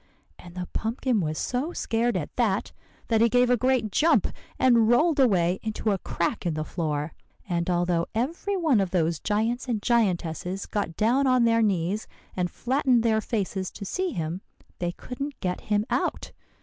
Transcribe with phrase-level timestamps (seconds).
[0.39, 2.71] And the pumpkin was so scared at that,
[3.09, 7.13] that he gave a great jump, and rolled away into a crack in the floor;
[7.47, 12.49] and although every one of those giants and giantesses got down on their knees and
[12.49, 14.41] flattened their faces to see him,
[14.79, 16.31] they couldn't get him out.